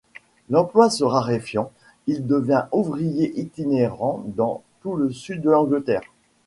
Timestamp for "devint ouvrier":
2.25-3.39